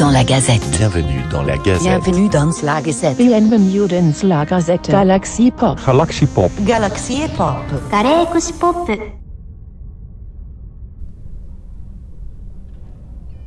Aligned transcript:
dans 0.00 0.10
la 0.10 0.24
Gazette. 0.24 0.66
Bienvenue 0.78 1.22
dans 1.30 1.42
la 1.42 1.58
Gazette. 1.58 1.82
Bienvenue 1.82 2.30
dans 2.30 2.50
la 2.62 2.80
Gazette. 2.80 3.18
Bienvenue 3.18 3.86
dans 3.86 4.28
la 4.28 4.46
Gazette. 4.46 4.90
Galaxy 4.90 5.50
Pop. 5.50 5.78
Galaxy 5.86 6.26
Pop. 6.26 6.50
Galaxy 6.62 7.20
Pop. 7.36 7.56
Galaxy 7.92 8.52
Pop. 8.54 8.90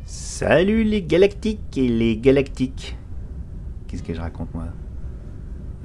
Salut 0.05 0.83
les 0.83 1.01
galactiques 1.01 1.75
et 1.75 1.87
les 1.87 2.18
galactiques. 2.18 2.97
Qu'est-ce 3.88 4.04
que 4.04 4.13
je 4.13 4.21
raconte 4.21 4.54
moi? 4.54 4.65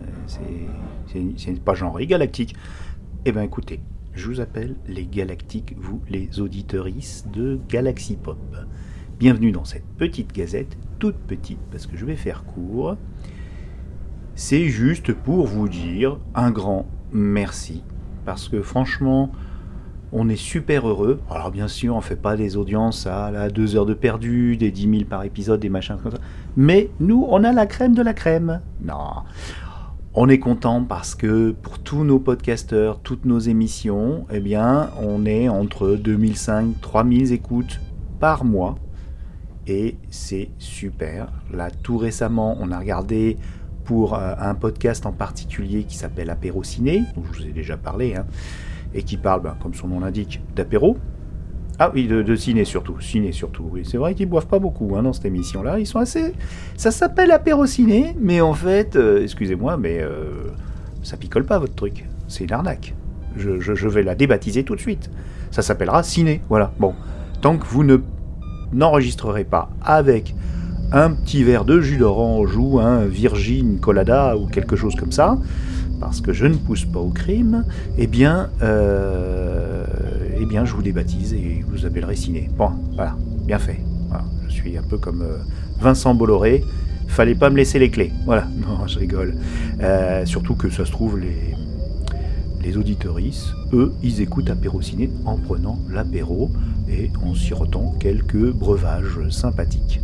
Euh, 0.02 1.24
c'est 1.38 1.64
pas 1.64 1.74
genre 1.74 1.98
galactique. 2.00 2.54
Eh 3.24 3.32
ben 3.32 3.40
écoutez, 3.40 3.80
je 4.12 4.26
vous 4.26 4.40
appelle 4.40 4.76
les 4.86 5.06
galactiques, 5.06 5.74
vous 5.78 6.02
les 6.10 6.40
auditorices 6.40 7.24
de 7.32 7.58
Galaxy 7.70 8.16
Pop. 8.16 8.36
Bienvenue 9.18 9.50
dans 9.50 9.64
cette 9.64 9.84
petite 9.96 10.32
gazette, 10.32 10.78
toute 11.00 11.16
petite 11.16 11.58
parce 11.72 11.88
que 11.88 11.96
je 11.96 12.06
vais 12.06 12.14
faire 12.14 12.44
court. 12.44 12.96
C'est 14.36 14.66
juste 14.66 15.12
pour 15.12 15.44
vous 15.44 15.68
dire 15.68 16.18
un 16.36 16.52
grand 16.52 16.86
merci 17.10 17.82
parce 18.24 18.48
que 18.48 18.62
franchement, 18.62 19.32
on 20.12 20.28
est 20.28 20.36
super 20.36 20.88
heureux. 20.88 21.18
Alors 21.30 21.50
bien 21.50 21.66
sûr, 21.66 21.96
on 21.96 22.00
fait 22.00 22.14
pas 22.14 22.36
des 22.36 22.56
audiences 22.56 23.08
à 23.08 23.32
la 23.32 23.50
2 23.50 23.74
heures 23.74 23.86
de 23.86 23.94
perdu, 23.94 24.56
des 24.56 24.70
10 24.70 24.82
000 24.82 25.04
par 25.10 25.24
épisode, 25.24 25.58
des 25.58 25.68
machins 25.68 25.96
comme 26.00 26.12
ça. 26.12 26.18
Mais 26.56 26.88
nous, 27.00 27.26
on 27.28 27.42
a 27.42 27.50
la 27.50 27.66
crème 27.66 27.94
de 27.94 28.02
la 28.02 28.14
crème. 28.14 28.60
Non. 28.84 29.24
On 30.14 30.28
est 30.28 30.38
content 30.38 30.84
parce 30.84 31.16
que 31.16 31.50
pour 31.60 31.80
tous 31.80 32.04
nos 32.04 32.20
podcasteurs, 32.20 33.00
toutes 33.00 33.24
nos 33.24 33.40
émissions, 33.40 34.26
eh 34.30 34.38
bien, 34.38 34.90
on 35.02 35.26
est 35.26 35.48
entre 35.48 35.96
2005 35.96 36.80
3000 36.80 37.32
écoutes 37.32 37.80
par 38.20 38.44
mois. 38.44 38.76
C'est 40.10 40.48
super. 40.58 41.28
Là, 41.52 41.68
tout 41.70 41.98
récemment, 41.98 42.56
on 42.58 42.70
a 42.72 42.78
regardé 42.78 43.36
pour 43.84 44.14
euh, 44.14 44.34
un 44.38 44.54
podcast 44.54 45.04
en 45.04 45.12
particulier 45.12 45.84
qui 45.84 45.96
s'appelle 45.96 46.30
Apéro 46.30 46.62
Ciné, 46.62 47.02
dont 47.14 47.22
je 47.32 47.38
vous 47.42 47.48
ai 47.48 47.52
déjà 47.52 47.76
parlé, 47.76 48.14
hein, 48.14 48.24
et 48.94 49.02
qui 49.02 49.18
parle, 49.18 49.42
ben, 49.42 49.56
comme 49.62 49.74
son 49.74 49.88
nom 49.88 50.00
l'indique, 50.00 50.40
d'apéro. 50.56 50.96
Ah 51.78 51.92
oui, 51.94 52.06
de, 52.08 52.34
ciné 52.34 52.64
surtout, 52.64 52.98
ciné 53.00 53.30
surtout. 53.30 53.70
C'est 53.84 53.98
vrai 53.98 54.14
qu'ils 54.14 54.28
boivent 54.28 54.48
pas 54.48 54.58
beaucoup 54.58 54.96
hein, 54.96 55.02
dans 55.02 55.12
cette 55.12 55.26
émission-là. 55.26 55.78
Ils 55.78 55.86
sont 55.86 56.00
assez. 56.00 56.32
Ça 56.76 56.90
s'appelle 56.90 57.30
apéro 57.30 57.66
ciné, 57.66 58.16
mais 58.18 58.40
en 58.40 58.54
fait, 58.54 58.96
euh, 58.96 59.22
excusez-moi, 59.22 59.76
mais 59.76 60.00
euh, 60.00 60.48
ça 61.02 61.16
picole 61.16 61.44
pas 61.44 61.58
votre 61.58 61.74
truc. 61.74 62.06
C'est 62.26 62.44
une 62.44 62.52
arnaque. 62.52 62.94
Je 63.36 63.88
vais 63.88 64.02
la 64.02 64.16
débaptiser 64.16 64.64
tout 64.64 64.74
de 64.74 64.80
suite. 64.80 65.10
Ça 65.50 65.62
s'appellera 65.62 66.02
ciné. 66.02 66.40
Voilà. 66.48 66.72
Bon, 66.80 66.94
tant 67.40 67.56
que 67.56 67.66
vous 67.66 67.84
ne 67.84 67.98
n'enregistrerez 68.72 69.44
pas 69.44 69.70
avec 69.82 70.34
un 70.92 71.10
petit 71.10 71.44
verre 71.44 71.64
de 71.64 71.80
jus 71.80 71.98
d'orange 71.98 72.56
ou 72.56 72.78
un 72.80 73.04
Virgin 73.04 73.78
Colada 73.78 74.36
ou 74.36 74.46
quelque 74.46 74.76
chose 74.76 74.94
comme 74.94 75.12
ça, 75.12 75.38
parce 76.00 76.20
que 76.20 76.32
je 76.32 76.46
ne 76.46 76.54
pousse 76.54 76.84
pas 76.84 77.00
au 77.00 77.10
crime, 77.10 77.64
eh 77.98 78.06
bien, 78.06 78.48
euh, 78.62 79.84
eh 80.40 80.46
bien, 80.46 80.64
je 80.64 80.72
vous 80.72 80.82
débaptise 80.82 81.34
et 81.34 81.64
vous 81.68 81.84
appellerez 81.84 82.16
ciné. 82.16 82.48
Bon, 82.56 82.70
voilà, 82.94 83.16
bien 83.46 83.58
fait. 83.58 83.80
Je 84.48 84.54
suis 84.54 84.76
un 84.78 84.82
peu 84.82 84.98
comme 84.98 85.22
euh, 85.22 85.38
Vincent 85.80 86.14
Bolloré. 86.14 86.64
Fallait 87.06 87.34
pas 87.34 87.50
me 87.50 87.56
laisser 87.56 87.78
les 87.78 87.90
clés. 87.90 88.12
Voilà, 88.24 88.46
non, 88.60 88.86
je 88.86 88.98
rigole. 88.98 89.34
Euh, 89.80 90.24
surtout 90.26 90.54
que 90.54 90.70
ça 90.70 90.84
se 90.84 90.90
trouve 90.90 91.18
les 91.18 91.54
les 92.62 92.76
auditoristes, 92.76 93.52
eux, 93.72 93.92
ils 94.02 94.20
écoutent 94.20 94.50
apéro 94.50 94.80
ciné 94.82 95.10
en 95.24 95.36
prenant 95.36 95.78
l'apéro 95.90 96.50
et 96.88 97.10
en 97.24 97.34
sirotant 97.34 97.94
quelques 97.98 98.50
breuvages 98.52 99.28
sympathiques. 99.30 100.00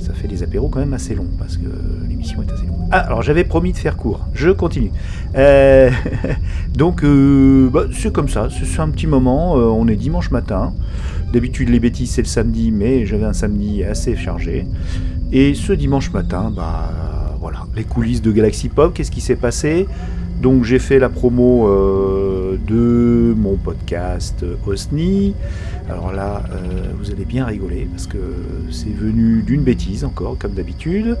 Ça 0.00 0.14
fait 0.14 0.28
des 0.28 0.42
apéros 0.42 0.68
quand 0.68 0.80
même 0.80 0.94
assez 0.94 1.14
longs 1.14 1.28
parce 1.38 1.56
que 1.56 1.68
l'émission 2.08 2.42
est 2.42 2.50
assez 2.50 2.66
longue. 2.66 2.88
Ah, 2.90 2.98
alors 3.00 3.22
j'avais 3.22 3.44
promis 3.44 3.72
de 3.72 3.76
faire 3.76 3.96
court. 3.96 4.26
Je 4.34 4.50
continue. 4.50 4.90
Euh, 5.36 5.90
donc, 6.74 7.04
euh, 7.04 7.68
bah, 7.70 7.84
c'est 7.92 8.12
comme 8.12 8.28
ça. 8.28 8.48
C'est 8.50 8.64
c'est 8.64 8.80
un 8.80 8.88
petit 8.88 9.06
moment. 9.06 9.56
euh, 9.58 9.64
on 9.64 9.86
est 9.88 9.96
dimanche 9.96 10.30
matin. 10.30 10.72
D'habitude, 11.32 11.68
les 11.68 11.78
bêtises, 11.78 12.10
c'est 12.10 12.22
le 12.22 12.28
samedi, 12.28 12.72
mais 12.72 13.06
j'avais 13.06 13.24
un 13.24 13.32
samedi 13.32 13.84
assez 13.84 14.16
chargé. 14.16 14.66
Et 15.32 15.54
ce 15.54 15.72
dimanche 15.72 16.12
matin, 16.12 16.50
bah 16.54 16.90
voilà, 17.38 17.66
les 17.76 17.84
coulisses 17.84 18.22
de 18.22 18.32
Galaxy 18.32 18.68
Pop. 18.68 18.92
Qu'est-ce 18.94 19.12
qui 19.12 19.20
s'est 19.20 19.36
passé? 19.36 19.86
Donc 20.40 20.64
j'ai 20.64 20.78
fait 20.78 20.98
la 20.98 21.10
promo 21.10 21.68
euh, 21.68 22.56
de 22.66 23.34
mon 23.36 23.56
podcast 23.56 24.42
euh, 24.42 24.56
Osni. 24.66 25.34
Alors 25.88 26.12
là, 26.12 26.42
euh, 26.50 26.92
vous 26.98 27.10
allez 27.10 27.26
bien 27.26 27.44
rigoler 27.44 27.86
parce 27.90 28.06
que 28.06 28.18
c'est 28.70 28.94
venu 28.94 29.42
d'une 29.42 29.62
bêtise 29.62 30.04
encore, 30.04 30.38
comme 30.38 30.54
d'habitude. 30.54 31.18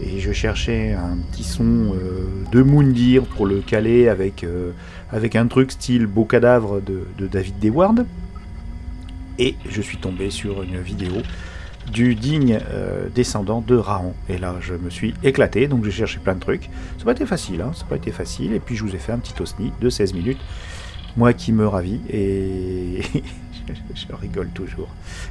Et 0.00 0.20
je 0.20 0.32
cherchais 0.32 0.92
un 0.92 1.18
petit 1.30 1.42
son 1.42 1.92
de 2.52 2.62
Moundir 2.62 3.24
pour 3.24 3.46
le 3.46 3.58
caler 3.58 4.08
avec, 4.08 4.46
avec 5.10 5.34
un 5.34 5.48
truc 5.48 5.72
style 5.72 6.06
Beau 6.06 6.24
cadavre 6.24 6.80
de, 6.80 7.02
de 7.18 7.26
David 7.26 7.58
Deward. 7.58 8.06
Et 9.40 9.56
je 9.68 9.82
suis 9.82 9.98
tombé 9.98 10.30
sur 10.30 10.62
une 10.62 10.78
vidéo 10.78 11.14
du 11.90 12.14
digne 12.14 12.58
euh, 12.70 13.08
descendant 13.14 13.60
de 13.60 13.76
Raon. 13.76 14.14
Et 14.28 14.38
là, 14.38 14.56
je 14.60 14.74
me 14.74 14.90
suis 14.90 15.14
éclaté, 15.22 15.68
donc 15.68 15.84
j'ai 15.84 15.90
cherché 15.90 16.18
plein 16.18 16.34
de 16.34 16.40
trucs. 16.40 16.64
Ça 16.64 16.98
n'a 16.98 17.04
pas 17.06 17.12
été 17.12 17.26
facile, 17.26 17.60
hein, 17.60 17.72
ça 17.74 17.82
n'a 17.82 17.88
pas 17.88 17.96
été 17.96 18.10
facile. 18.10 18.52
Et 18.52 18.60
puis 18.60 18.76
je 18.76 18.84
vous 18.84 18.94
ai 18.94 18.98
fait 18.98 19.12
un 19.12 19.18
petit 19.18 19.40
osni 19.40 19.72
de 19.80 19.90
16 19.90 20.14
minutes. 20.14 20.40
Moi 21.16 21.32
qui 21.32 21.52
me 21.52 21.66
ravis 21.66 22.00
et 22.10 23.00
je 23.94 24.14
rigole 24.14 24.48
toujours. 24.48 24.88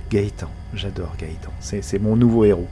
Gaëtan, 0.09 0.49
j'adore 0.73 1.15
Gaëtan. 1.17 1.51
C'est 1.59 1.99
mon 1.99 2.15
nouveau 2.15 2.45
héros. 2.45 2.67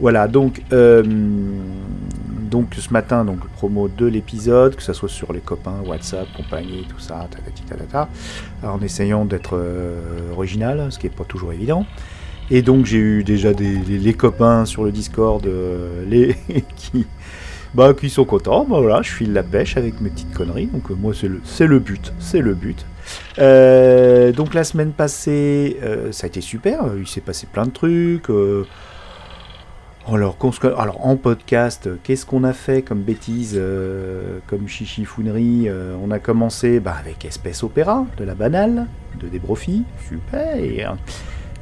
Voilà, 0.00 0.28
donc, 0.28 0.62
euh, 0.72 1.02
donc 1.04 2.74
ce 2.74 2.90
matin, 2.90 3.26
donc 3.26 3.46
promo 3.50 3.86
de 3.88 4.06
l'épisode, 4.06 4.74
que 4.74 4.82
ce 4.82 4.94
soit 4.94 5.10
sur 5.10 5.30
les 5.34 5.40
copains, 5.40 5.76
WhatsApp, 5.84 6.26
compagnie, 6.34 6.86
tout 6.88 6.98
ça, 6.98 7.28
en 8.62 8.80
essayant 8.80 9.26
d'être 9.26 9.58
euh, 9.58 10.32
original, 10.32 10.86
ce 10.90 10.98
qui 10.98 11.06
n'est 11.06 11.12
pas 11.12 11.24
toujours 11.24 11.52
évident. 11.52 11.84
Et 12.52 12.62
donc 12.62 12.84
j'ai 12.84 12.98
eu 12.98 13.22
déjà 13.22 13.54
des, 13.54 13.76
les, 13.76 14.14
copains 14.14 14.64
sur 14.64 14.84
le 14.84 14.90
Discord 14.90 15.46
euh, 15.46 16.04
bah, 17.74 17.94
qui 17.94 18.10
sont 18.10 18.24
contents. 18.24 18.66
Bah, 18.68 18.80
voilà, 18.80 19.02
je 19.02 19.10
file 19.10 19.32
la 19.32 19.44
pêche 19.44 19.76
avec 19.76 20.00
mes 20.00 20.10
petites 20.10 20.34
conneries. 20.34 20.66
Donc 20.66 20.90
euh, 20.90 20.94
moi 20.94 21.12
c'est 21.14 21.28
le, 21.28 21.78
but, 21.78 22.12
c'est 22.18 22.40
le 22.40 22.54
but. 22.54 22.84
Euh, 23.38 24.32
donc 24.32 24.52
la 24.52 24.64
semaine 24.64 24.90
passée, 24.90 25.78
ça 26.10 26.26
a 26.26 26.28
été 26.28 26.40
super. 26.40 26.80
Il 26.98 27.06
s'est 27.06 27.20
passé 27.20 27.46
plein 27.50 27.66
de 27.66 27.70
trucs. 27.70 28.30
alors, 30.08 30.36
alors, 30.76 31.06
en 31.06 31.16
podcast, 31.16 31.88
qu'est-ce 32.02 32.26
qu'on 32.26 32.42
a 32.42 32.52
fait 32.52 32.82
comme 32.82 33.02
bêtises, 33.02 33.54
euh, 33.56 34.40
comme 34.48 34.66
chichifounerie 34.66 35.68
On 36.02 36.10
a 36.10 36.18
commencé 36.18 36.80
bah, 36.80 36.96
avec 36.98 37.24
Espèce 37.24 37.62
Opéra, 37.62 38.06
de 38.18 38.24
la 38.24 38.34
banale, 38.34 38.88
de 39.20 39.28
Desbrofis, 39.28 39.84
super. 40.08 40.96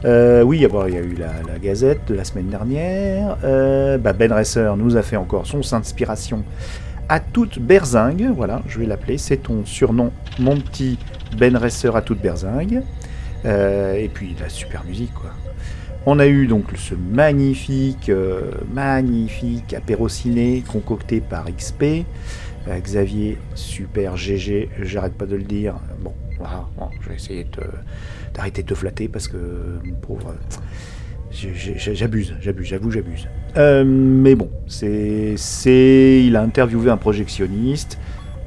Euh, 0.04 0.42
oui, 0.42 0.58
il 0.58 0.62
y 0.62 0.96
a 0.96 1.00
eu 1.00 1.14
la, 1.14 1.58
Gazette 1.58 2.06
de 2.08 2.14
la 2.14 2.24
semaine 2.24 2.48
dernière. 2.48 3.36
Euh, 3.44 3.98
bah, 3.98 4.12
ben 4.12 4.32
Resser 4.32 4.70
nous 4.76 4.96
a 4.96 5.02
fait 5.02 5.16
encore 5.16 5.46
son 5.46 5.60
inspiration 5.74 6.44
à 7.08 7.20
toute 7.20 7.58
berzingue. 7.58 8.30
Voilà, 8.34 8.62
je 8.68 8.78
vais 8.78 8.86
l'appeler. 8.86 9.18
C'est 9.18 9.38
ton 9.38 9.64
surnom, 9.64 10.12
mon 10.38 10.56
petit 10.56 10.98
Ben 11.36 11.56
Resser 11.56 11.90
à 11.94 12.00
toute 12.00 12.20
berzingue. 12.20 12.82
Euh, 13.44 13.94
et 13.94 14.08
puis 14.08 14.36
la 14.40 14.48
super 14.48 14.84
musique, 14.84 15.14
quoi. 15.14 15.30
On 16.06 16.20
a 16.20 16.26
eu 16.26 16.46
donc 16.46 16.64
ce 16.76 16.94
magnifique, 16.94 18.10
magnifique 18.72 19.74
apéro 19.74 20.08
ciné 20.08 20.62
concocté 20.66 21.20
par 21.20 21.44
XP. 21.44 22.06
Xavier, 22.66 23.36
super 23.54 24.16
GG, 24.16 24.70
j'arrête 24.80 25.14
pas 25.14 25.26
de 25.26 25.36
le 25.36 25.42
dire. 25.42 25.74
Bon, 26.00 26.14
voilà, 26.38 26.66
bon, 26.78 26.88
je 27.00 27.08
vais 27.08 27.16
essayer 27.16 27.44
de 27.44 27.62
d'arrêter 28.38 28.62
de 28.62 28.68
te 28.68 28.74
flatter 28.74 29.08
parce 29.08 29.26
que, 29.26 29.36
pauvre, 30.00 30.32
j'abuse, 31.32 32.34
j'abuse, 32.40 32.68
j'avoue, 32.70 32.90
j'abuse. 32.92 33.28
Euh, 33.56 33.84
mais 33.84 34.36
bon, 34.36 34.48
c'est, 34.68 35.34
il 36.24 36.36
a 36.36 36.42
interviewé 36.42 36.88
un 36.88 36.96
projectionniste 36.96 37.98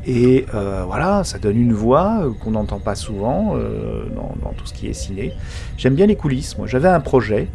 et 0.08 0.46
euh, 0.56 0.84
voilà, 0.88 1.26
ça 1.26 1.40
donne 1.40 1.58
une 1.58 1.74
voix 1.74 2.34
qu'on 2.40 2.52
n'entend 2.52 2.80
pas 2.80 2.96
souvent 2.96 3.58
euh, 3.58 4.06
dans, 4.16 4.54
tout 4.54 4.66
ce 4.66 4.74
qui 4.74 4.88
est 4.88 4.94
ciné. 4.94 5.34
J'aime 5.78 5.96
bien 5.96 6.06
les 6.06 6.16
coulisses. 6.16 6.58
Moi, 6.58 6.68
j'avais 6.68 6.88
un 6.88 7.02
projet. 7.02 7.50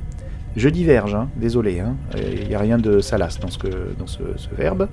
Je 0.57 0.69
diverge, 0.69 1.15
hein, 1.15 1.29
désolé. 1.37 1.81
hein, 1.81 1.97
Il 2.15 2.49
n'y 2.49 2.55
a 2.55 2.59
rien 2.59 2.77
de 2.77 3.01
salace 3.01 3.41
dans 3.41 3.51
ce, 3.51 3.59
dans 3.99 4.07
ce, 4.07 4.23
verbe. 4.57 4.89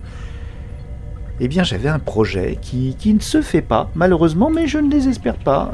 Eh 1.41 1.49
bien, 1.49 1.63
j'avais 1.63 1.89
un 1.89 1.99
projet 1.99 2.57
qui, 2.61 2.95
qui 2.97 3.13
ne 3.13 3.19
se 3.19 3.41
fait 3.41 3.61
pas, 3.61 3.89
malheureusement, 3.95 4.49
mais 4.49 4.67
je 4.67 4.77
ne 4.77 4.89
désespère 4.89 5.35
pas. 5.35 5.73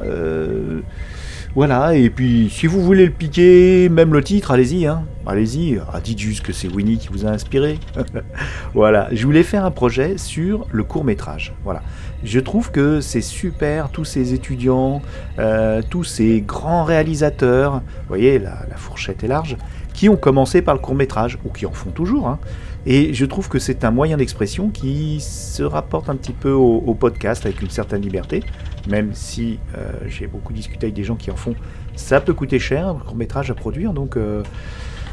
Voilà, 1.56 1.96
et 1.96 2.12
puis 2.12 2.48
si 2.51 2.68
vous 2.68 2.80
voulez 2.80 3.07
le 3.07 3.12
piquer, 3.12 3.90
même 3.90 4.13
le 4.13 4.24
titre, 4.24 4.51
allez-y, 4.51 4.86
hein. 4.86 5.04
Allez-y, 5.25 5.80
ah, 5.92 6.00
dites 6.00 6.19
juste 6.19 6.46
que 6.46 6.54
c'est 6.54 6.68
Winnie 6.68 7.00
qui 7.00 7.07
vous 7.07 7.25
a 7.25 7.30
inspiré. 7.30 7.80
voilà, 8.75 9.07
je 9.12 9.25
voulais 9.25 9.42
faire 9.42 9.66
un 9.66 9.72
projet 9.72 10.18
sur 10.19 10.68
le 10.72 10.84
court 10.84 11.04
métrage. 11.04 11.54
Voilà. 11.63 11.81
Je 12.24 12.40
trouve 12.40 12.69
que 12.72 13.01
c'est 13.01 13.22
super, 13.22 13.90
tous 13.90 14.06
ces 14.06 14.34
étudiants, 14.34 15.01
euh, 15.40 15.81
tous 15.90 16.04
ces 16.04 16.42
grands 16.42 16.84
réalisateurs, 16.84 17.75
vous 17.75 18.07
voyez, 18.07 18.38
la, 18.38 18.56
fourchette 18.75 19.24
est 19.24 19.28
large, 19.28 19.57
qui 19.94 20.07
ont 20.07 20.18
commencé 20.18 20.62
par 20.62 20.75
le 20.75 20.80
court 20.80 20.95
métrage, 20.95 21.40
ou 21.45 21.50
qui 21.50 21.66
en 21.66 21.72
font 21.72 21.92
toujours, 21.92 22.28
hein. 22.28 22.40
Et 22.86 23.13
je 23.13 23.25
trouve 23.25 23.50
que 23.50 23.60
c'est 23.60 23.84
un 23.84 23.92
moyen 23.92 24.16
d'expression 24.18 24.69
qui 24.69 25.19
se 25.19 25.63
rapporte 25.63 26.10
un 26.10 26.16
petit 26.16 26.31
peu 26.31 26.52
au 26.52 26.94
podcast 26.94 27.45
avec 27.45 27.62
une 27.62 27.69
certaine 27.69 28.02
liberté, 28.02 28.42
même 28.88 29.14
si 29.14 29.60
euh, 29.78 29.92
j'ai 30.08 30.28
beaucoup 30.28 30.54
discuté 30.54 30.86
avec 30.88 30.96
des 30.96 31.04
gens 31.04 31.16
qui 31.16 31.31
en 31.31 31.36
font. 31.36 31.56
Ça 31.96 32.22
peut 32.22 32.34
coûter 32.34 32.60
cher, 32.60 32.88
un 32.88 32.96
court 32.96 33.16
métrage 33.16 33.52
à 33.52 33.54
produire, 33.54 33.94
donc. 33.94 34.18
euh, 34.18 34.44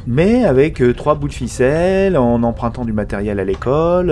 mais 0.09 0.45
avec 0.45 0.81
euh, 0.81 0.95
trois 0.95 1.17
bouts 1.17 1.27
de 1.27 1.33
ficelle, 1.33 2.17
en 2.17 2.45
empruntant 2.45 2.85
du 2.85 2.93
matériel 2.93 3.41
à 3.41 3.45
l'école, 3.45 4.07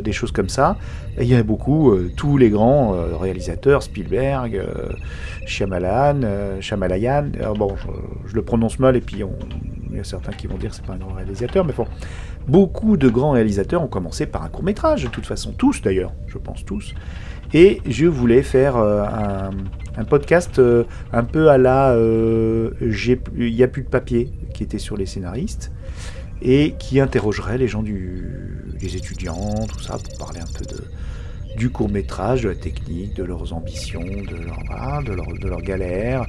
des 0.00 0.12
choses 0.12 0.30
comme 0.30 0.48
ça. 0.48 0.76
Il 1.20 1.26
y 1.26 1.34
a 1.34 1.42
beaucoup, 1.42 1.92
tous 2.16 2.36
les 2.36 2.48
grands 2.48 2.92
réalisateurs, 3.18 3.82
Spielberg, 3.82 4.62
Shyamalan, 5.44 6.22
alors 7.40 7.56
bon, 7.56 7.74
je, 8.26 8.36
le 8.36 8.42
prononce 8.42 8.78
mal 8.78 8.94
et 8.94 9.00
puis 9.00 9.24
il 9.90 9.96
y 9.96 10.00
a 10.00 10.04
certains 10.04 10.30
qui 10.30 10.46
vont 10.46 10.58
dire 10.58 10.70
que 10.70 10.76
c'est 10.76 10.86
pas 10.86 10.92
un 10.92 10.98
grand 10.98 11.14
réalisateur, 11.14 11.64
mais 11.64 11.72
bon, 11.72 11.88
beaucoup 12.46 12.96
de 12.96 13.08
grands 13.08 13.32
réalisateurs 13.32 13.82
ont 13.82 13.88
commencé 13.88 14.26
par 14.26 14.44
un 14.44 14.48
court 14.48 14.62
métrage, 14.62 15.02
de 15.02 15.08
toute 15.08 15.26
façon, 15.26 15.52
tous 15.52 15.82
d'ailleurs, 15.82 16.12
je 16.28 16.38
pense 16.38 16.64
tous. 16.64 16.94
Et 17.54 17.80
je 17.86 18.06
voulais 18.06 18.42
faire 18.42 18.76
euh, 18.76 19.04
un, 19.96 20.04
podcast 20.04 20.58
euh, 20.58 20.84
un 21.12 21.22
peu 21.22 21.50
à 21.50 21.58
la 21.58 21.90
euh, 21.90 22.70
Il 23.36 23.54
n'y 23.54 23.62
a 23.62 23.68
plus 23.68 23.82
de 23.82 23.88
papier 23.88 24.30
qui 24.54 24.62
était 24.62 24.78
sur 24.78 24.96
les 24.96 25.06
scénaristes 25.06 25.70
et 26.40 26.74
qui 26.78 26.98
interrogerait 26.98 27.58
les 27.58 27.68
gens 27.68 27.82
du 27.82 28.74
les 28.80 28.96
étudiants, 28.96 29.66
tout 29.68 29.80
ça, 29.80 29.96
pour 29.98 30.18
parler 30.18 30.40
un 30.40 30.58
peu 30.58 30.64
de 30.64 30.82
du 31.56 31.68
court 31.68 31.90
métrage, 31.90 32.42
de 32.42 32.48
la 32.48 32.54
technique, 32.54 33.14
de 33.14 33.24
leurs 33.24 33.52
ambitions, 33.52 34.00
de 34.00 34.44
leur 34.44 34.58
voilà, 34.66 35.02
de 35.02 35.12
leur 35.12 35.26
de 35.26 35.48
leurs 35.48 35.60
galères. 35.60 36.24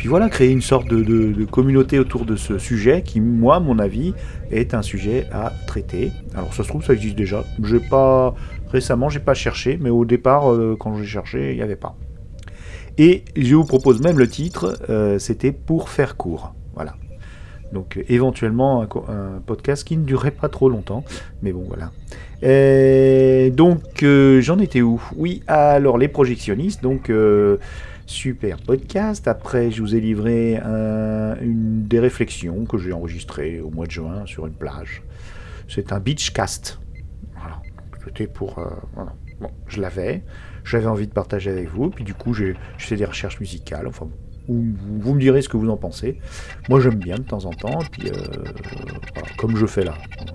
Puis 0.00 0.08
voilà, 0.08 0.30
créer 0.30 0.50
une 0.50 0.62
sorte 0.62 0.88
de, 0.88 1.44
communauté 1.44 1.98
autour 1.98 2.24
de 2.24 2.34
ce 2.34 2.56
sujet 2.56 3.02
qui, 3.02 3.20
moi, 3.20 3.56
à 3.56 3.60
mon 3.60 3.78
avis, 3.78 4.14
est 4.50 4.72
un 4.72 4.80
sujet 4.80 5.26
à 5.30 5.52
traiter. 5.66 6.10
Alors 6.34 6.54
ça 6.54 6.62
se 6.62 6.68
trouve, 6.68 6.82
ça 6.82 6.94
existe 6.94 7.16
déjà. 7.16 7.44
J'ai 7.62 7.80
pas 7.80 8.34
récemment, 8.72 9.10
j'ai 9.10 9.20
pas 9.20 9.34
cherché, 9.34 9.78
mais 9.78 9.90
au 9.90 10.06
départ, 10.06 10.50
euh, 10.50 10.74
quand 10.80 10.96
j'ai 10.96 11.04
cherché, 11.04 11.50
il 11.50 11.56
n'y 11.56 11.62
avait 11.62 11.76
pas. 11.76 11.96
Et 12.96 13.26
je 13.36 13.54
vous 13.54 13.66
propose 13.66 14.00
même 14.00 14.18
le 14.18 14.26
titre, 14.26 14.78
euh, 14.88 15.18
c'était 15.18 15.52
pour 15.52 15.90
faire 15.90 16.16
court. 16.16 16.54
Voilà. 16.72 16.94
Donc 17.74 17.98
euh, 17.98 18.02
éventuellement 18.08 18.80
un, 18.80 19.42
podcast 19.44 19.86
qui 19.86 19.98
ne 19.98 20.04
durerait 20.04 20.30
pas 20.30 20.48
trop 20.48 20.70
longtemps, 20.70 21.04
mais 21.42 21.52
bon 21.52 21.66
voilà. 21.68 21.90
Donc 23.50 24.02
j'en 24.02 24.58
étais 24.60 24.80
où? 24.80 24.98
Oui, 25.14 25.42
alors 25.46 25.98
les 25.98 26.08
projectionnistes, 26.08 26.82
donc 26.82 27.10
super 28.10 28.58
podcast. 28.58 29.28
Après, 29.28 29.70
je 29.70 29.80
vous 29.82 29.94
ai 29.94 30.00
livré 30.00 30.56
un- 30.56 31.36
une 31.40 31.84
des 31.86 32.00
réflexions 32.00 32.64
que 32.64 32.76
j'ai 32.76 32.92
enregistrées 32.92 33.60
au 33.60 33.70
mois 33.70 33.86
de 33.86 33.92
juin 33.92 34.26
sur 34.26 34.46
une 34.46 34.52
plage. 34.54 35.02
C'est 35.68 35.92
un 35.92 36.00
beachcast. 36.00 36.80
Voilà. 37.38 37.62
C'était 38.04 38.26
pour. 38.26 38.58
euh, 38.58 38.68
je 39.68 39.80
l'avais. 39.80 40.24
J'avais 40.64 40.86
envie 40.86 41.06
de 41.06 41.12
partager 41.12 41.50
avec 41.50 41.68
vous. 41.68 41.90
Puis 41.90 42.02
du 42.04 42.12
coup, 42.14 42.34
j'ai 42.34 42.56
fait 42.78 42.96
des 42.96 43.04
recherches 43.04 43.38
musicales. 43.38 43.86
Enfin, 43.86 44.08
vous, 44.48 44.64
vous- 45.00 45.14
me 45.14 45.20
direz 45.20 45.40
ce 45.42 45.48
que 45.48 45.56
vous 45.56 45.70
en 45.70 45.76
pensez. 45.76 46.18
Moi, 46.68 46.80
j'aime 46.80 46.96
bien 46.96 47.14
de 47.16 47.22
temps 47.22 47.44
en 47.44 47.50
temps. 47.52 47.78
Puis, 47.92 48.08
euh, 48.08 48.12
comme 49.38 49.56
je 49.56 49.66
fais 49.66 49.84
là. 49.84 49.94
Voilà. 50.18 50.32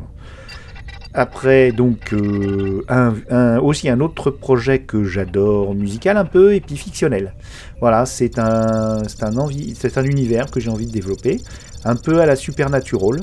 Après, 1.17 1.71
donc, 1.71 2.11
euh, 2.11 3.59
aussi 3.61 3.87
un 3.87 4.01
autre 4.01 4.31
projet 4.31 4.79
que 4.79 5.05
j'adore, 5.05 5.73
musical 5.73 6.17
un 6.17 6.25
peu, 6.25 6.53
et 6.53 6.59
puis 6.59 6.75
fictionnel. 6.75 7.33
Voilà, 7.79 8.05
c'est 8.05 8.37
un, 8.37 9.01
un, 9.21 9.37
envie, 9.37 9.73
un 9.95 10.03
univers 10.03 10.51
que 10.51 10.59
j'ai 10.59 10.69
envie 10.69 10.87
de 10.87 10.91
développer, 10.91 11.39
un 11.85 11.95
peu 11.95 12.19
à 12.19 12.25
la 12.25 12.35
Supernatural, 12.35 13.21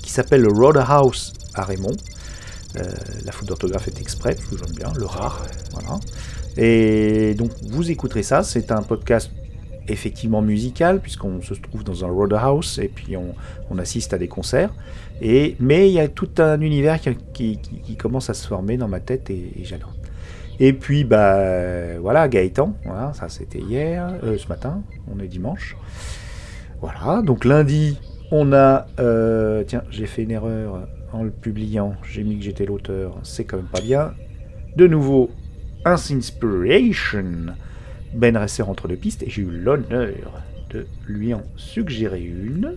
qui 0.00 0.12
s'appelle 0.12 0.42
le 0.42 0.52
Roadhouse 0.52 1.32
à 1.54 1.64
Raymond. 1.64 1.96
Euh, 2.76 2.82
la 3.24 3.32
faute 3.32 3.48
d'orthographe 3.48 3.88
est 3.88 4.00
exprès, 4.00 4.36
parce 4.36 4.46
que 4.46 4.56
j'aime 4.56 4.76
bien, 4.76 4.92
le 4.96 5.06
rare. 5.06 5.44
Voilà. 5.72 5.98
Et 6.56 7.34
donc, 7.34 7.50
vous 7.68 7.90
écouterez 7.90 8.22
ça, 8.22 8.44
c'est 8.44 8.70
un 8.70 8.82
podcast 8.82 9.32
effectivement 9.88 10.42
musical, 10.42 11.00
puisqu'on 11.00 11.40
se 11.42 11.54
trouve 11.54 11.84
dans 11.84 12.04
un 12.04 12.08
roadhouse 12.08 12.78
et 12.82 12.88
puis 12.88 13.16
on, 13.16 13.34
on 13.70 13.78
assiste 13.78 14.12
à 14.14 14.18
des 14.18 14.28
concerts. 14.28 14.70
Et, 15.20 15.56
mais 15.60 15.88
il 15.88 15.94
y 15.94 16.00
a 16.00 16.08
tout 16.08 16.28
un 16.38 16.60
univers 16.60 17.00
qui, 17.00 17.58
qui- 17.58 17.96
commence 17.96 18.28
à 18.30 18.34
se 18.34 18.46
former 18.46 18.76
dans 18.76 18.88
ma 18.88 19.00
tête 19.00 19.30
et, 19.30 19.52
j'adore. 19.62 19.94
Et 20.58 20.72
puis, 20.72 21.04
bah 21.04 21.98
voilà, 22.00 22.28
Gaëtan, 22.28 22.74
voilà, 22.84 23.12
ça 23.14 23.28
c'était 23.28 23.58
hier, 23.60 24.08
euh, 24.22 24.38
ce 24.38 24.48
matin, 24.48 24.82
on 25.12 25.20
est 25.20 25.28
dimanche. 25.28 25.76
Voilà, 26.80 27.22
donc 27.22 27.44
lundi, 27.44 27.98
on 28.30 28.52
a. 28.52 28.86
euh, 29.00 29.64
tiens, 29.66 29.82
j'ai 29.90 30.06
fait 30.06 30.22
une 30.22 30.30
erreur 30.30 30.88
en 31.12 31.22
le 31.22 31.30
publiant, 31.30 31.94
j'ai 32.10 32.22
mis 32.24 32.38
que 32.38 32.44
j'étais 32.44 32.66
l'auteur, 32.66 33.18
c'est 33.22 33.44
quand 33.44 33.56
même 33.58 33.66
pas 33.66 33.80
bien. 33.80 34.12
De 34.76 34.86
nouveau, 34.86 35.30
Inspiration. 35.84 37.54
Ben 38.16 38.36
Resser 38.36 38.62
entre 38.62 38.88
deux 38.88 38.96
pistes 38.96 39.22
et 39.22 39.30
j'ai 39.30 39.42
eu 39.42 39.50
l'honneur 39.50 40.08
de 40.70 40.86
lui 41.06 41.34
en 41.34 41.42
suggérer 41.56 42.22
une. 42.22 42.74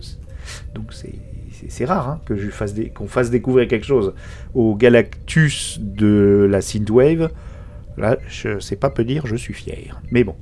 Donc 0.74 0.92
c'est 0.92 1.84
rare 1.84 2.08
hein, 2.08 2.20
que 2.24 2.36
je 2.36 2.48
fasse 2.48 2.74
qu'on 2.94 3.08
fasse 3.08 3.30
découvrir 3.30 3.68
quelque 3.68 3.86
chose 3.86 4.14
au 4.54 4.74
Galactus 4.74 5.78
de 5.80 6.46
la 6.50 6.60
Synthwave. 6.60 7.30
Là, 7.96 8.16
je 8.28 8.60
sais 8.60 8.76
pas 8.76 8.90
peu 8.90 9.04
dire, 9.04 9.26
je 9.26 9.36
suis 9.36 9.52
fier. 9.54 10.00
Mais 10.10 10.24
bon. 10.24 10.34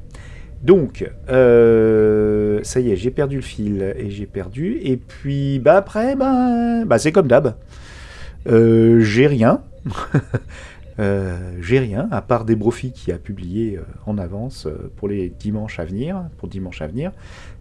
Donc, 0.62 1.08
euh, 1.28 2.60
ça 2.62 2.80
y 2.80 2.90
est, 2.90 2.96
j'ai 2.96 3.10
perdu 3.10 3.36
le 3.36 3.42
fil 3.42 3.94
et 3.96 4.10
j'ai 4.10 4.26
perdu. 4.26 4.78
Et 4.82 4.96
puis, 4.96 5.60
bah 5.60 5.76
après, 5.76 6.16
bah, 6.16 6.84
bah 6.84 6.98
c'est 6.98 7.12
comme 7.12 7.28
d'hab. 7.28 7.54
Euh, 8.48 9.00
j'ai 9.00 9.26
rien. 9.26 9.62
Euh, 10.98 11.36
j'ai 11.60 11.78
rien, 11.78 12.08
à 12.10 12.22
part 12.22 12.44
des 12.44 12.56
Brofis 12.56 12.92
qui 12.92 13.12
a 13.12 13.18
publié 13.18 13.76
euh, 13.76 13.82
en 14.06 14.18
avance 14.18 14.66
euh, 14.66 14.90
pour 14.96 15.08
les 15.08 15.28
dimanches 15.28 15.78
à 15.78 15.84
venir, 15.84 16.24
pour 16.38 16.48
dimanche 16.48 16.82
à 16.82 16.88
venir, 16.88 17.12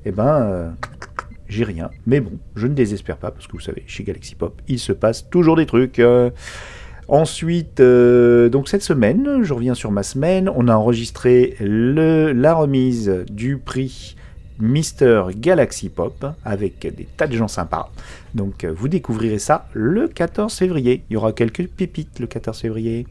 et 0.05 0.11
ben 0.11 0.41
euh, 0.41 0.69
j'ai 1.47 1.63
rien. 1.63 1.91
Mais 2.07 2.19
bon, 2.19 2.31
je 2.55 2.65
ne 2.65 2.73
désespère 2.73 3.17
pas, 3.17 3.29
parce 3.29 3.45
que 3.45 3.51
vous 3.51 3.59
savez, 3.59 3.83
chez 3.85 4.03
Galaxy 4.03 4.33
Pop, 4.33 4.59
il 4.67 4.79
se 4.79 4.91
passe 4.91 5.29
toujours 5.29 5.55
des 5.55 5.65
trucs. 5.65 6.01
Ensuite, 7.09 7.81
donc 7.81 8.67
cette 8.67 8.81
semaine, 8.81 9.41
je 9.43 9.53
reviens 9.53 9.75
sur 9.75 9.91
ma 9.91 10.03
semaine, 10.03 10.51
on 10.53 10.67
a 10.67 10.75
enregistré 10.75 11.55
la 11.61 12.53
remise 12.53 13.23
du 13.31 13.57
prix 13.57 14.17
Mister 14.59 15.23
Galaxy 15.37 15.87
Pop 15.87 16.25
avec 16.43 16.79
des 16.81 17.05
tas 17.05 17.27
de 17.27 17.37
gens 17.37 17.47
sympas. 17.47 17.91
Donc 18.35 18.65
vous 18.65 18.89
découvrirez 18.89 19.39
ça 19.39 19.69
le 19.71 20.09
14 20.09 20.53
février. 20.53 21.03
Il 21.09 21.13
y 21.13 21.17
aura 21.17 21.31
quelques 21.31 21.67
pépites 21.67 22.19
le 22.19 22.27
14 22.27 22.59
février. 22.59 23.07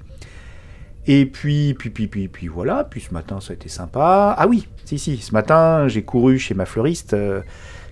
Et 1.06 1.26
puis, 1.26 1.74
puis, 1.74 1.90
puis, 1.90 2.08
puis, 2.08 2.28
puis 2.28 2.48
voilà. 2.48 2.84
Puis 2.84 3.00
ce 3.00 3.14
matin, 3.14 3.40
ça 3.40 3.52
a 3.52 3.54
été 3.54 3.68
sympa. 3.68 4.34
Ah 4.36 4.46
oui, 4.46 4.68
si, 4.84 4.98
si. 4.98 5.18
Ce 5.18 5.32
matin, 5.32 5.88
j'ai 5.88 6.02
couru 6.02 6.38
chez 6.38 6.54
ma 6.54 6.66
fleuriste 6.66 7.14
euh, 7.14 7.42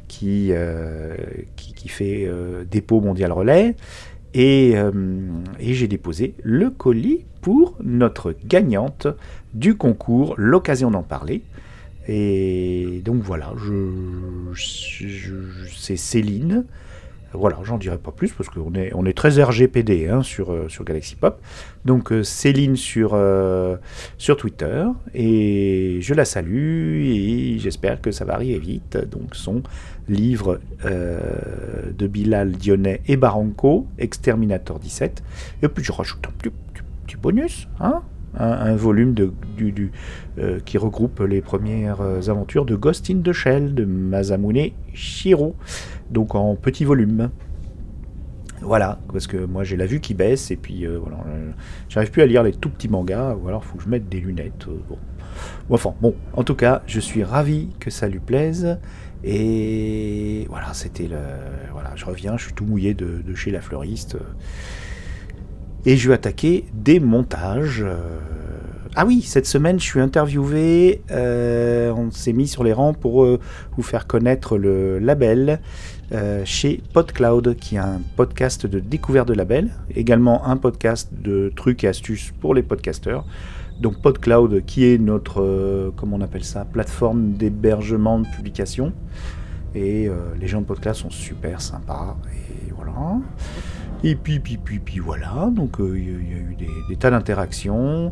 qui, 0.09 0.49
euh, 0.51 1.17
qui, 1.57 1.75
qui 1.75 1.89
fait 1.89 2.25
euh, 2.27 2.65
dépôt 2.65 3.01
mondial 3.01 3.33
relais. 3.33 3.77
Et, 4.37 4.75
et 5.61 5.75
j'ai 5.75 5.87
déposé 5.87 6.35
le 6.43 6.69
colis 6.69 7.25
pour 7.41 7.77
notre 7.81 8.35
gagnante 8.45 9.07
du 9.53 9.77
concours, 9.77 10.35
l'occasion 10.37 10.91
d'en 10.91 11.05
parler. 11.05 11.45
Et 12.09 13.01
donc 13.05 13.23
voilà, 13.23 13.53
c'est 14.57 15.97
Céline. 15.97 16.65
Voilà, 17.35 17.59
j'en 17.65 17.79
dirai 17.79 17.99
pas 17.99 18.13
plus 18.13 18.33
parce 18.33 18.49
qu'on 18.49 18.75
est, 18.75 18.93
on 18.95 19.05
est 19.07 19.13
très 19.13 19.43
RGPD 19.43 20.09
hein, 20.09 20.23
sur, 20.23 20.53
euh, 20.53 20.69
sur 20.69 20.85
Galaxy 20.85 21.17
Pop. 21.17 21.41
Donc 21.85 22.13
euh, 22.13 22.23
Céline 22.23 22.77
sur, 22.77 23.11
euh, 23.15 23.77
sur 24.19 24.37
Twitter 24.37 24.85
et 25.15 25.99
je 26.01 26.15
la 26.15 26.25
salue 26.25 27.03
et 27.05 27.59
j'espère 27.59 28.01
que 28.01 28.11
ça 28.13 28.25
va 28.25 28.35
arriver 28.35 28.59
vite. 28.59 28.97
Donc 29.11 29.35
son 29.35 29.63
livre 30.09 30.61
de 30.85 32.07
Bilal 32.07 32.53
Dionnet 32.53 33.01
et 33.09 33.17
Baranco, 33.17 33.87
Exterminator 33.99 34.79
17. 34.79 35.23
Et 35.63 35.69
puis 35.69 35.83
je 35.83 35.93
rajoute 35.93 36.25
un 36.29 36.33
petit- 36.33 36.55
petit 37.07 37.17
bonus, 37.17 37.69
hein 37.81 38.03
un, 38.39 38.75
volume 38.77 39.15
de, 39.15 39.33
euh, 40.39 40.61
qui 40.65 40.79
regroupe 40.79 41.21
les 41.21 41.41
premières 41.41 42.01
aventures 42.29 42.65
de 42.65 42.77
Ghost 42.77 43.11
in 43.11 43.21
the 43.21 43.33
Shell 43.33 43.75
de 43.75 43.85
Masamune 43.85 44.71
Shiro, 44.93 45.55
donc 46.11 46.35
en 46.35 46.55
petit 46.57 46.85
volume. 46.85 47.31
Voilà, 48.65 48.99
parce 49.13 49.27
que 49.27 49.37
moi 49.37 49.63
j'ai 49.63 49.77
la 49.77 49.85
vue 49.85 50.01
qui 50.01 50.15
baisse 50.15 50.51
et 50.51 50.57
puis 50.57 50.87
euh, 50.87 50.99
euh, 50.99 51.51
j'arrive 51.91 52.11
plus 52.11 52.23
à 52.23 52.27
lire 52.27 52.43
les 52.43 52.53
tout 52.53 52.71
petits 52.71 52.89
mangas, 52.89 53.35
ou 53.35 53.47
alors 53.49 53.63
faut 53.63 53.77
que 53.77 53.85
je 53.85 53.89
mette 53.89 54.09
des 54.09 54.21
lunettes. 54.21 54.67
bon. 54.89 54.99
Enfin, 55.69 55.95
bon, 56.01 56.15
en 56.33 56.45
tout 56.45 56.55
cas, 56.55 56.83
je 56.87 57.01
suis 57.01 57.25
ravi 57.25 57.69
que 57.81 57.91
ça 57.91 58.09
lui 58.09 58.21
plaise. 58.21 58.79
Et 59.25 60.47
voilà, 60.49 60.73
c'était 60.73 61.09
le. 61.09 61.19
Voilà, 61.73 61.91
je 61.97 62.05
reviens, 62.05 62.37
je 62.37 62.45
suis 62.45 62.53
tout 62.55 62.65
mouillé 62.65 62.95
de, 62.95 63.21
de 63.27 63.35
chez 63.35 63.51
la 63.51 63.61
fleuriste. 63.61 64.17
Et 65.87 65.97
je 65.97 66.09
vais 66.09 66.15
attaquer 66.15 66.65
des 66.73 66.99
montages. 66.99 67.83
euh. 67.87 67.99
Ah 68.97 69.05
oui, 69.05 69.23
cette 69.23 69.47
semaine, 69.47 69.79
je 69.79 69.85
suis 69.85 70.01
interviewé. 70.01 71.03
euh, 71.11 71.93
on 71.93 72.11
s'est 72.11 72.33
mis 72.33 72.47
sur 72.49 72.65
les 72.65 72.73
rangs 72.73 72.95
pour 72.95 73.25
euh, 73.25 73.39
vous 73.77 73.83
faire 73.83 74.07
connaître 74.07 74.57
le 74.57 74.99
label 74.99 75.61
chez 76.45 76.81
PodCloud, 76.93 77.57
qui 77.57 77.75
est 77.75 77.79
un 77.79 78.01
podcast 78.15 78.67
de 78.67 78.79
découverte 78.79 79.27
de 79.27 79.35
labels, 79.35 79.71
également 79.97 80.47
un 80.47 80.57
podcast 80.57 81.11
de 81.13 81.53
trucs 81.57 81.83
et 81.83 81.89
astuces 81.89 82.33
pour 82.41 82.55
les 82.55 82.63
podcasteurs. 82.63 83.25
Donc 83.81 84.01
PodCloud, 84.01 84.65
qui 84.65 84.85
est 84.85 84.99
notre, 84.99 85.93
comment 85.97 86.17
on 86.17 86.21
appelle 86.21 86.45
ça, 86.45 86.65
plateforme 86.65 87.33
d'hébergement 87.33 88.21
de 88.21 88.29
publication. 88.29 88.93
Et 89.75 90.09
les 90.41 90.47
gens 90.47 90.61
de 90.61 90.67
PodCloud 90.67 90.95
sont 90.95 91.11
super 91.11 91.61
sympas. 91.61 92.17
Et 92.33 92.71
voilà. 92.77 92.93
Et 94.07 94.17
puis, 94.17 94.39
puis, 94.39 94.59
puis, 94.63 94.79
puis 94.81 94.99
voilà. 94.99 95.49
Donc 95.51 95.81
euh, 95.81 95.99
il 95.99 96.05
y, 96.05 96.35
a- 96.35 96.37
eu 96.37 96.57
des, 96.89 96.97
tas 96.97 97.11
d'interactions. 97.11 98.11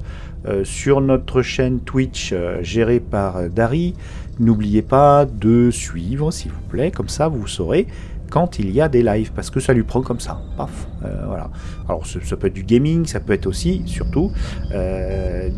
Euh, 0.49 0.65
sur 0.65 1.01
notre 1.01 1.43
chaîne 1.43 1.79
Twitch 1.81 2.33
euh, 2.33 2.61
gérée 2.63 2.99
par 2.99 3.49
Dari, 3.49 3.95
n'oubliez 4.41 4.83
pas 4.83 5.25
de 5.27 5.71
suivre, 5.71 6.31
s'il 6.31 6.51
vous 6.51 6.63
plaît. 6.69 6.91
Comme 6.91 7.09
ça, 7.09 7.29
vous 7.29 7.47
saurez 7.47 7.87
quand 8.31 8.59
il 8.59 8.71
y 8.71 8.81
a 8.81 8.89
des 8.89 9.03
lives, 9.03 9.33
parce 9.33 9.51
que 9.51 9.61
ça 9.61 9.75
lui 9.75 9.83
prend 9.83 10.01
comme 10.01 10.19
ça. 10.19 10.41
Paf. 10.57 10.89
Voilà. 11.27 11.51
Alors, 11.87 12.07
ça, 12.07 12.37
peut 12.39 12.47
être 12.47 12.55
du 12.55 12.65
gaming, 12.65 13.05
ça 13.05 13.21
peut 13.21 13.35
être 13.35 13.47
aussi, 13.47 13.83
surtout, 13.85 14.33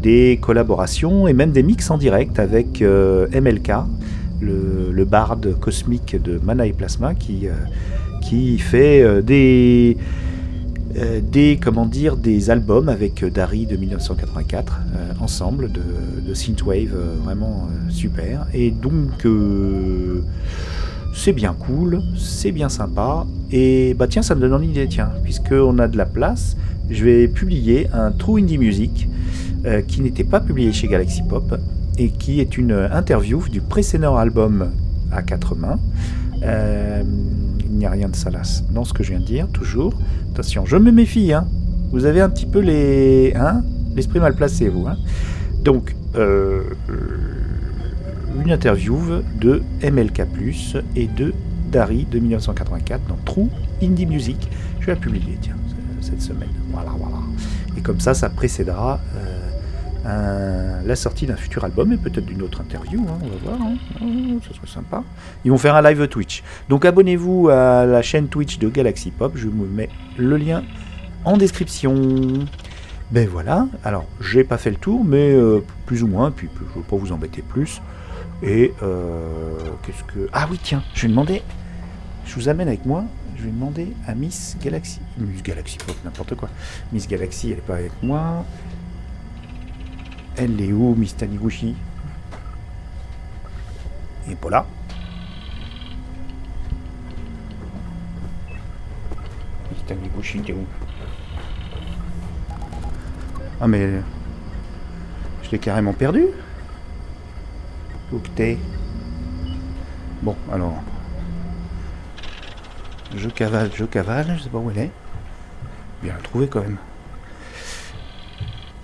des 0.02 0.40
collaborations 0.42 1.28
et 1.28 1.34
même 1.34 1.52
des 1.52 1.62
mix 1.62 1.88
en 1.92 1.98
direct 1.98 2.40
avec 2.40 2.80
MLK, 2.80 3.70
le, 4.40 4.90
le 4.90 5.04
barde 5.04 5.56
cosmique 5.60 6.20
de 6.20 6.40
Mana 6.40 6.66
et 6.66 6.72
Plasma, 6.72 7.14
qui, 7.14 7.46
qui 8.24 8.58
fait 8.58 9.02
euh, 9.02 9.22
des, 9.22 9.96
euh, 10.96 11.20
des, 11.20 11.58
comment 11.60 11.86
dire, 11.86 12.16
des 12.16 12.50
albums 12.50 12.88
avec 12.88 13.24
euh, 13.24 13.30
Dari 13.30 13.66
de 13.66 13.76
1984, 13.76 14.80
euh, 14.94 15.12
ensemble, 15.20 15.72
de, 15.72 16.34
Synthwave, 16.34 16.96
vraiment 17.24 17.68
super. 17.90 18.46
Et 18.52 18.72
donc, 18.72 19.26
c'est 21.14 21.32
bien 21.32 21.54
cool, 21.54 22.00
c'est 22.16 22.50
bien 22.50 22.68
sympa. 22.68 23.24
Et 23.52 23.94
bah 23.94 24.08
tiens, 24.08 24.22
ça 24.22 24.34
me 24.34 24.40
donne 24.40 24.62
une 24.62 24.70
idée, 24.70 24.88
tiens, 24.88 25.10
puisqu'on 25.22 25.78
a 25.78 25.86
de 25.86 25.96
la 25.96 26.06
place, 26.06 26.56
je 26.90 27.04
vais 27.04 27.28
publier 27.28 27.88
un 27.92 28.10
True 28.10 28.40
Indie 28.40 28.58
Music 28.58 29.08
qui 29.86 30.00
n'était 30.00 30.24
pas 30.24 30.40
publié 30.40 30.72
chez 30.72 30.88
Galaxy 30.88 31.22
Pop 31.22 31.56
et 31.98 32.08
qui 32.10 32.40
est 32.40 32.58
une 32.58 32.72
interview 32.72 33.44
du 33.48 33.60
précédent 33.60 34.16
album 34.16 34.70
à 35.12 35.22
quatre 35.22 35.54
mains. 35.54 35.78
Il 37.74 37.78
n'y 37.78 37.86
a 37.86 37.90
rien 37.90 38.08
de 38.08 38.14
salace 38.14 38.62
dans 38.70 38.84
ce 38.84 38.92
que 38.92 39.02
je 39.02 39.10
viens 39.10 39.18
de 39.18 39.24
dire, 39.24 39.48
toujours. 39.48 39.94
Attention, 40.32 40.64
je 40.64 40.76
me 40.76 40.92
méfie, 40.92 41.32
hein. 41.32 41.46
Vous 41.90 42.04
avez 42.04 42.20
un 42.20 42.28
petit 42.28 42.46
peu 42.46 42.60
les, 42.60 43.34
hein, 43.34 43.62
l'esprit 43.96 44.20
mal 44.20 44.34
placé, 44.34 44.68
vous. 44.68 44.86
Hein. 44.86 44.96
Donc, 45.64 45.96
euh, 46.14 46.62
une 48.44 48.52
interview 48.52 48.96
de 49.40 49.62
MLK+, 49.82 50.22
et 50.94 51.08
de 51.08 51.34
Dari 51.72 52.06
de 52.08 52.20
1984 52.20 53.02
dans 53.08 53.18
True 53.24 53.48
Indie 53.82 54.06
Music. 54.06 54.48
Je 54.78 54.86
vais 54.86 54.94
la 54.94 55.00
publier, 55.00 55.36
tiens, 55.40 55.56
cette 56.00 56.22
semaine. 56.22 56.48
Voilà, 56.70 56.90
voilà. 56.96 57.16
Et 57.76 57.80
comme 57.80 57.98
ça, 57.98 58.14
ça 58.14 58.30
précédera 58.30 59.00
euh, 59.16 59.50
un- 60.06 60.82
la 60.84 60.96
sortie 60.96 61.26
d'un 61.26 61.36
futur 61.36 61.64
album 61.64 61.92
et 61.92 61.96
peut-être 61.96 62.26
d'une 62.26 62.42
autre 62.42 62.60
interview. 62.60 63.00
hein, 63.08 63.18
on 63.22 63.28
va 63.28 63.36
voir, 63.56 63.68
hein. 63.68 63.74
Oh, 64.02 64.38
ça 64.46 64.54
serait 64.54 64.66
sympa. 64.66 65.02
Ils 65.44 65.50
vont 65.50 65.58
faire 65.58 65.74
un 65.76 65.82
live 65.82 66.06
Twitch. 66.08 66.42
Donc 66.68 66.84
abonnez-vous 66.84 67.48
à 67.48 67.86
la 67.86 68.02
chaîne 68.02 68.28
Twitch 68.28 68.58
de 68.58 68.68
Galaxy 68.68 69.10
Pop. 69.10 69.32
Je 69.36 69.48
vous 69.48 69.64
mets 69.64 69.88
le 70.16 70.36
lien 70.36 70.62
en 71.24 71.36
description. 71.36 71.94
Ben 73.10 73.28
voilà. 73.28 73.66
Alors, 73.84 74.06
j'ai 74.20 74.44
pas 74.44 74.58
fait 74.58 74.70
le 74.70 74.76
tour, 74.76 75.04
mais 75.04 75.30
euh, 75.32 75.60
plus 75.86 76.02
ou 76.02 76.06
moins. 76.06 76.30
Puis 76.30 76.48
je 76.54 76.78
veux 76.78 76.84
pas 76.84 76.96
vous 76.96 77.12
embêter 77.12 77.42
plus. 77.42 77.80
Et 78.42 78.72
euh, 78.82 79.58
qu'est-ce 79.86 80.02
que. 80.04 80.28
Ah 80.32 80.46
oui, 80.50 80.58
tiens, 80.62 80.82
je 80.94 81.02
vais 81.02 81.08
demander. 81.08 81.42
Je 82.26 82.34
vous 82.34 82.48
amène 82.48 82.68
avec 82.68 82.84
moi. 82.84 83.04
Je 83.36 83.44
vais 83.44 83.50
demander 83.50 83.88
à 84.06 84.14
Miss 84.14 84.56
Galaxy. 84.62 85.00
Miss 85.18 85.42
Galaxy 85.42 85.76
Pop, 85.78 85.94
n'importe 86.04 86.34
quoi. 86.34 86.48
Miss 86.92 87.06
Galaxy, 87.08 87.50
elle 87.52 87.58
est 87.58 87.66
pas 87.66 87.74
avec 87.76 87.92
moi. 88.02 88.44
Elle 90.36 90.60
est 90.60 90.72
où, 90.72 90.94
Miss 90.96 91.16
Taniguchi? 91.16 91.76
Est 94.28 94.34
pas 94.34 94.50
là. 94.50 94.66
Miss 99.70 99.84
t'es 100.42 100.52
où? 100.52 100.66
Ah 103.60 103.68
mais... 103.68 104.00
Je 105.42 105.50
l'ai 105.50 105.58
carrément 105.58 105.92
perdu 105.92 106.26
Où 108.12 108.18
que 108.18 108.28
t'es? 108.28 108.58
Bon, 110.22 110.36
alors... 110.50 110.82
Je 113.14 113.28
cavale, 113.28 113.70
je 113.72 113.84
cavale, 113.84 114.34
je 114.36 114.42
sais 114.42 114.48
pas 114.48 114.58
où 114.58 114.70
elle 114.70 114.78
est. 114.78 114.90
Bien 116.02 116.14
la 116.14 116.20
trouver 116.20 116.48
quand 116.48 116.62
même. 116.62 116.78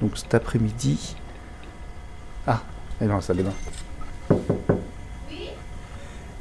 Donc 0.00 0.16
cet 0.16 0.32
après-midi... 0.34 1.16
Ah, 2.50 2.60
elle 3.00 3.06
est 3.06 3.10
dans 3.10 3.20
la 3.28 3.42
bain. 3.44 3.52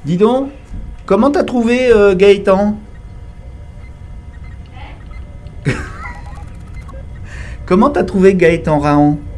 Dis 0.06 0.18
donc, 0.18 0.50
comment 1.06 1.30
t'as 1.30 1.44
trouvé 1.44 1.92
euh, 1.92 2.16
Gaëtan? 2.16 2.80
Comment 7.68 7.92
t'as 7.92 8.04
trouvé 8.04 8.34
Gaëtan 8.34 8.80
Raon? 8.80 9.20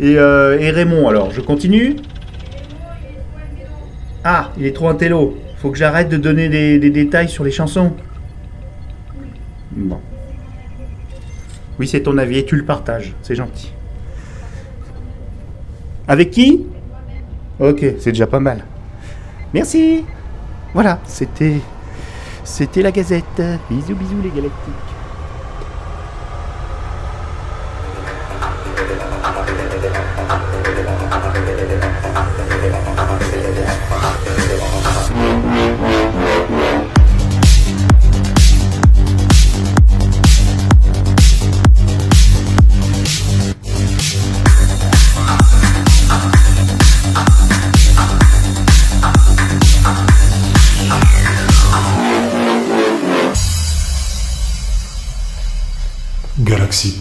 Et, 0.00 0.16
euh, 0.16 0.60
et 0.60 0.70
Raymond, 0.70 1.08
alors, 1.08 1.32
je 1.32 1.40
continue? 1.40 1.96
Ah, 4.22 4.52
il 4.56 4.64
est 4.66 4.72
trop 4.72 4.88
intello. 4.88 5.36
Faut 5.56 5.70
que 5.70 5.78
j'arrête 5.78 6.08
de 6.08 6.16
donner 6.16 6.48
des, 6.48 6.78
des 6.78 6.90
détails 6.90 7.28
sur 7.28 7.42
les 7.42 7.50
chansons. 7.50 7.94
Bon. 9.72 9.98
Oui, 11.78 11.86
c'est 11.86 12.02
ton 12.02 12.18
avis 12.18 12.38
et 12.38 12.44
tu 12.44 12.56
le 12.56 12.64
partages. 12.64 13.14
C'est 13.22 13.34
gentil. 13.34 13.72
Avec 16.06 16.30
qui? 16.30 16.66
Ok, 17.60 17.84
c'est 17.98 18.12
déjà 18.12 18.26
pas 18.26 18.40
mal. 18.40 18.64
Merci. 19.52 20.04
Voilà, 20.74 21.00
c'était 21.04 21.60
c'était 22.44 22.82
la 22.82 22.92
Gazette. 22.92 23.42
Bisous, 23.70 23.94
bisous 23.94 24.22
les 24.22 24.30
galactiques. 24.30 24.87